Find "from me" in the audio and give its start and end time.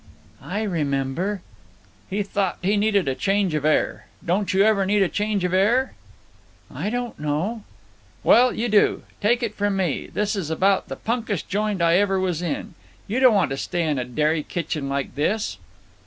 9.53-10.09